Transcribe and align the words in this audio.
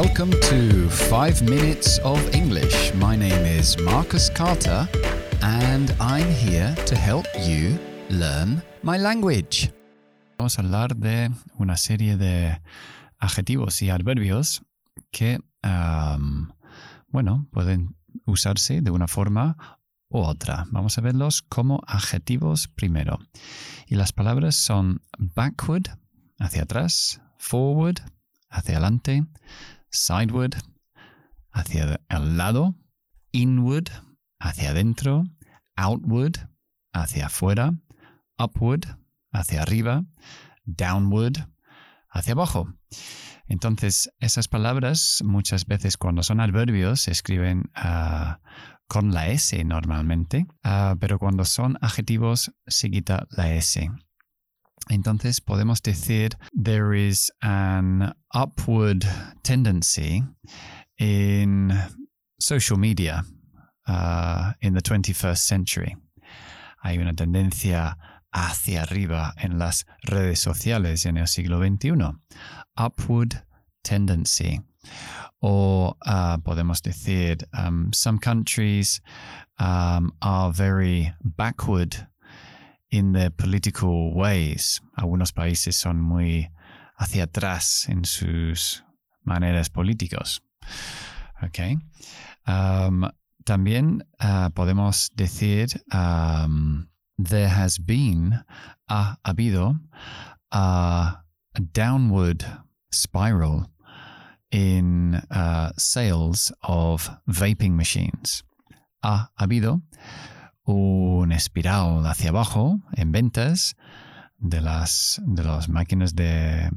Welcome 0.00 0.30
to 0.30 0.88
5 0.88 1.42
Minutes 1.42 1.98
of 2.04 2.22
English. 2.32 2.94
My 2.94 3.16
name 3.16 3.44
is 3.44 3.76
Marcus 3.80 4.30
Carter 4.30 4.88
and 5.42 5.92
I'm 5.98 6.30
here 6.30 6.72
to 6.86 6.94
help 6.94 7.26
you 7.36 7.76
learn 8.08 8.62
my 8.84 8.96
language. 8.96 9.72
Vamos 10.38 10.56
a 10.56 10.62
hablar 10.62 10.94
de 10.94 11.32
una 11.58 11.76
serie 11.76 12.16
de 12.16 12.60
adjetivos 13.18 13.82
y 13.82 13.90
adverbios 13.90 14.62
que, 15.10 15.40
um, 15.64 16.52
bueno, 17.08 17.48
pueden 17.50 17.96
usarse 18.24 18.80
de 18.80 18.92
una 18.92 19.08
forma 19.08 19.56
u 20.10 20.18
otra. 20.18 20.66
Vamos 20.70 20.96
a 20.98 21.00
verlos 21.00 21.42
como 21.42 21.82
adjetivos 21.88 22.68
primero. 22.68 23.18
Y 23.88 23.96
las 23.96 24.12
palabras 24.12 24.54
son 24.54 25.02
backward, 25.18 25.88
hacia 26.38 26.62
atrás, 26.62 27.20
forward, 27.36 27.98
hacia 28.48 28.76
adelante, 28.76 29.24
sideward, 29.90 30.54
hacia 31.52 32.00
el 32.08 32.36
lado, 32.36 32.74
inward, 33.32 33.88
hacia 34.38 34.70
adentro, 34.70 35.24
outward, 35.76 36.48
hacia 36.92 37.26
afuera, 37.26 37.72
upward, 38.38 38.84
hacia 39.32 39.62
arriba, 39.62 40.04
downward, 40.64 41.48
hacia 42.10 42.32
abajo. 42.32 42.74
Entonces, 43.46 44.10
esas 44.20 44.48
palabras 44.48 45.22
muchas 45.24 45.66
veces 45.66 45.96
cuando 45.96 46.22
son 46.22 46.40
adverbios 46.40 47.00
se 47.02 47.12
escriben 47.12 47.70
ah, 47.74 48.40
con 48.86 49.12
la 49.12 49.28
S 49.28 49.64
normalmente, 49.64 50.46
ah, 50.62 50.96
pero 51.00 51.18
cuando 51.18 51.44
son 51.44 51.78
adjetivos 51.80 52.52
se 52.66 52.90
quita 52.90 53.26
la 53.30 53.54
S. 53.54 53.90
Entonces 54.88 55.40
podemos 55.40 55.82
decir 55.82 56.30
there 56.52 56.94
is 56.94 57.30
an 57.42 58.14
upward 58.34 59.04
tendency 59.42 60.22
in 60.98 61.72
social 62.40 62.78
media 62.78 63.22
uh, 63.86 64.52
in 64.60 64.74
the 64.74 64.80
21st 64.80 65.38
century. 65.38 65.96
Hay 66.82 66.98
una 66.98 67.12
tendencia 67.12 67.96
hacia 68.32 68.82
arriba 68.82 69.34
en 69.42 69.58
las 69.58 69.84
redes 70.04 70.40
sociales 70.40 71.06
en 71.06 71.16
el 71.16 71.26
siglo 71.26 71.60
XXI. 71.60 72.14
Upward 72.76 73.42
tendency. 73.82 74.60
O 75.40 75.94
uh, 76.06 76.38
podemos 76.38 76.82
decir, 76.82 77.44
um, 77.52 77.92
some 77.92 78.18
countries 78.18 79.00
um, 79.58 80.12
are 80.22 80.52
very 80.52 81.12
backward 81.22 82.06
in 82.90 83.12
their 83.12 83.30
political 83.30 84.14
ways. 84.14 84.80
Algunos 84.96 85.32
países 85.32 85.76
son 85.76 86.00
muy 86.00 86.50
hacia 86.98 87.24
atrás 87.24 87.88
en 87.88 88.04
sus 88.04 88.84
maneras 89.24 89.70
políticos. 89.70 90.42
Okay. 91.42 91.76
Um, 92.46 93.08
también 93.44 94.04
uh, 94.20 94.50
podemos 94.50 95.10
decir 95.14 95.68
um, 95.92 96.88
there 97.18 97.48
has 97.48 97.78
been, 97.78 98.42
ha 98.88 99.18
habido, 99.24 99.78
a 100.50 101.22
downward 101.72 102.44
spiral 102.90 103.70
in 104.50 105.14
uh, 105.30 105.72
sales 105.76 106.52
of 106.62 107.10
vaping 107.28 107.76
machines. 107.76 108.42
Ha 109.02 109.30
habido 109.38 109.82
un 110.68 111.32
espiral 111.32 112.06
hacia 112.06 112.30
abajo 112.30 112.80
en 112.92 113.10
ventas 113.10 113.76
de 114.38 114.60
las, 114.60 115.20
de 115.24 115.42
las 115.42 115.68
máquinas 115.68 116.14
de, 116.14 116.70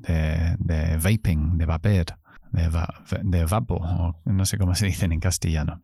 de, 0.00 0.96
vaping, 0.96 1.58
de 1.58 1.66
vapor, 1.66 2.06
de, 2.52 3.44
vapo, 3.44 4.20
no 4.24 4.46
sé 4.46 4.58
cómo 4.58 4.74
se 4.74 4.86
dicen 4.86 5.12
en 5.12 5.20
castellano. 5.20 5.82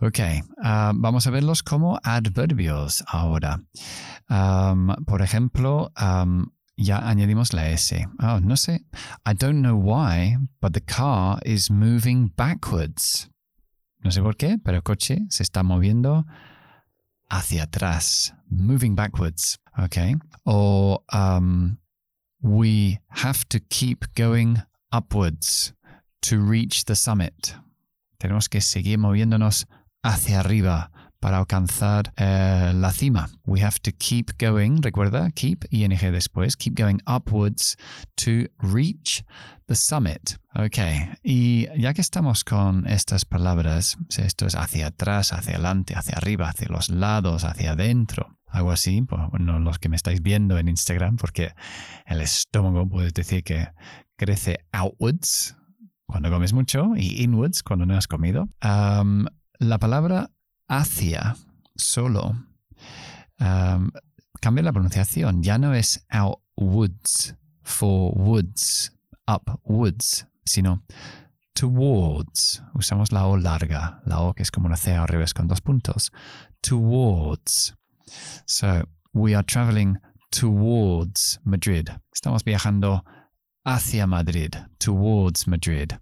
Ok, 0.00 0.18
ah, 0.62 0.92
vamos 0.94 1.26
a 1.26 1.30
verlos 1.30 1.62
como 1.62 2.00
adverbios 2.02 3.04
ahora. 3.06 3.60
por 5.06 5.22
ejemplo, 5.22 5.92
ya 6.76 7.08
añadimos 7.08 7.52
la 7.52 7.68
S. 7.70 8.08
Oh, 8.20 8.40
no 8.40 8.56
sé. 8.56 8.86
I 9.26 9.34
don't 9.34 9.60
know 9.60 9.76
why, 9.76 10.38
but 10.60 10.72
the 10.72 10.80
car 10.80 11.40
is 11.44 11.70
moving 11.70 12.32
backwards. 12.36 13.28
No 14.00 14.10
sé 14.10 14.22
por 14.22 14.36
qué, 14.36 14.58
pero 14.62 14.78
el 14.78 14.82
coche 14.82 15.26
se 15.28 15.42
está 15.42 15.62
moviendo 15.62 16.24
hacia 17.28 17.64
atrás, 17.64 18.34
moving 18.48 18.94
backwards. 18.94 19.58
Okay. 19.78 20.16
Or 20.44 21.02
um, 21.12 21.78
we 22.42 23.00
have 23.08 23.44
to 23.48 23.60
keep 23.60 24.04
going 24.14 24.62
upwards 24.92 25.72
to 26.22 26.38
reach 26.40 26.84
the 26.84 26.96
summit. 26.96 27.54
Tenemos 28.18 28.48
que 28.48 28.60
seguir 28.60 28.98
moviéndonos 28.98 29.66
hacia 30.02 30.40
arriba 30.40 30.90
para 31.20 31.38
alcanzar 31.38 32.12
eh, 32.16 32.72
la 32.74 32.92
cima. 32.92 33.28
We 33.44 33.62
have 33.62 33.78
to 33.82 33.90
keep 33.98 34.38
going, 34.38 34.80
recuerda, 34.82 35.30
keep, 35.34 35.64
ing 35.70 35.90
después, 36.12 36.56
keep 36.56 36.76
going 36.76 37.00
upwards 37.06 37.76
to 38.16 38.48
reach 38.58 39.24
the 39.66 39.74
summit. 39.74 40.38
Ok, 40.54 40.78
y 41.22 41.66
ya 41.80 41.92
que 41.94 42.00
estamos 42.00 42.44
con 42.44 42.86
estas 42.86 43.24
palabras, 43.24 43.96
esto 44.16 44.46
es 44.46 44.54
hacia 44.54 44.88
atrás, 44.88 45.32
hacia 45.32 45.54
adelante, 45.54 45.94
hacia 45.94 46.16
arriba, 46.16 46.48
hacia 46.48 46.68
los 46.68 46.88
lados, 46.88 47.44
hacia 47.44 47.72
adentro, 47.72 48.38
algo 48.46 48.70
así, 48.72 49.02
pues, 49.02 49.20
bueno, 49.30 49.58
los 49.58 49.78
que 49.78 49.88
me 49.88 49.96
estáis 49.96 50.22
viendo 50.22 50.58
en 50.58 50.68
Instagram, 50.68 51.16
porque 51.16 51.52
el 52.06 52.20
estómago 52.20 52.88
puedes 52.88 53.12
decir 53.12 53.44
que 53.44 53.68
crece 54.16 54.58
outwards 54.72 55.56
cuando 56.06 56.30
comes 56.30 56.52
mucho 56.52 56.96
y 56.96 57.22
inwards 57.22 57.62
cuando 57.62 57.86
no 57.86 57.96
has 57.96 58.08
comido. 58.08 58.48
la 58.60 59.78
palabra 59.78 60.30
hacia 60.68 61.36
solo 61.74 62.34
um, 63.40 63.90
cambia 64.40 64.62
la 64.62 64.72
pronunciación. 64.72 65.42
Ya 65.42 65.58
no 65.58 65.74
es 65.74 66.04
outwoods, 66.10 67.34
for 67.62 68.12
woods, 68.16 68.92
upwards, 69.26 70.26
sino 70.44 70.82
towards. 71.54 72.62
Usamos 72.74 73.12
la 73.12 73.26
O 73.26 73.36
larga, 73.36 74.00
la 74.06 74.20
O 74.20 74.34
que 74.34 74.42
es 74.42 74.50
como 74.50 74.66
una 74.66 74.76
C 74.76 74.94
al 74.94 75.08
revés 75.08 75.34
con 75.34 75.48
dos 75.48 75.60
puntos. 75.60 76.12
Towards. 76.62 77.74
So, 78.46 78.84
we 79.12 79.34
are 79.34 79.44
traveling 79.44 79.98
towards 80.30 81.40
Madrid. 81.44 81.88
Estamos 82.12 82.44
viajando 82.44 83.04
hacia 83.64 84.06
Madrid, 84.06 84.54
towards 84.78 85.46
Madrid. 85.46 85.92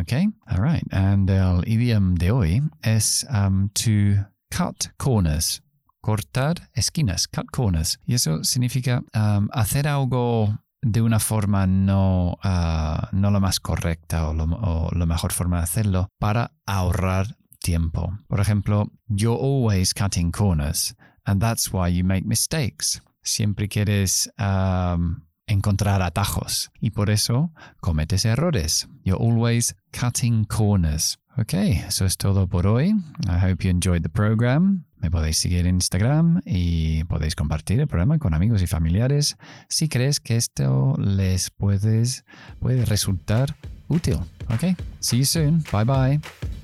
Okay, 0.00 0.28
all 0.50 0.58
right. 0.58 0.82
And 0.90 1.30
el 1.30 1.62
idioma 1.66 2.16
de 2.18 2.30
hoy 2.30 2.62
es 2.82 3.24
um, 3.30 3.70
to 3.74 4.26
cut 4.50 4.88
corners, 4.98 5.62
cortar 6.00 6.68
esquinas, 6.74 7.28
cut 7.28 7.50
corners. 7.52 7.98
Y 8.06 8.14
eso 8.14 8.42
significa 8.42 9.02
um, 9.14 9.48
hacer 9.52 9.86
algo 9.86 10.58
de 10.82 11.02
una 11.02 11.18
forma 11.18 11.66
no, 11.66 12.38
uh, 12.44 13.06
no 13.12 13.30
lo 13.30 13.40
más 13.40 13.60
correcta 13.60 14.28
o, 14.28 14.34
lo, 14.34 14.44
o 14.44 14.90
la 14.92 15.06
mejor 15.06 15.32
forma 15.32 15.58
de 15.58 15.62
hacerlo 15.64 16.08
para 16.18 16.52
ahorrar 16.66 17.36
tiempo. 17.60 18.12
Por 18.28 18.40
ejemplo, 18.40 18.90
you're 19.08 19.40
always 19.40 19.92
cutting 19.92 20.30
corners, 20.30 20.94
and 21.24 21.40
that's 21.40 21.72
why 21.72 21.88
you 21.88 22.04
make 22.04 22.26
mistakes. 22.26 23.00
Siempre 23.22 23.68
quieres 23.68 24.30
um, 24.38 25.25
encontrar 25.46 26.02
atajos 26.02 26.70
y 26.80 26.90
por 26.90 27.10
eso 27.10 27.52
cometes 27.80 28.24
errores. 28.24 28.88
You're 29.04 29.22
always 29.22 29.76
cutting 29.92 30.44
corners. 30.44 31.18
Ok, 31.38 31.52
eso 31.54 32.06
es 32.06 32.16
todo 32.16 32.48
por 32.48 32.66
hoy. 32.66 32.94
I 33.26 33.38
hope 33.44 33.64
you 33.64 33.70
enjoyed 33.70 34.02
the 34.02 34.08
program. 34.08 34.84
Me 34.98 35.10
podéis 35.10 35.36
seguir 35.36 35.66
en 35.66 35.76
Instagram 35.76 36.40
y 36.46 37.04
podéis 37.04 37.36
compartir 37.36 37.80
el 37.80 37.86
programa 37.86 38.18
con 38.18 38.32
amigos 38.32 38.62
y 38.62 38.66
familiares 38.66 39.36
si 39.68 39.88
crees 39.88 40.18
que 40.20 40.36
esto 40.36 40.94
les 40.98 41.50
puedes, 41.50 42.24
puede 42.58 42.86
resultar 42.86 43.54
útil. 43.88 44.16
Ok, 44.48 44.76
see 45.00 45.18
you 45.18 45.24
soon. 45.24 45.62
Bye 45.70 45.84
bye. 45.84 46.55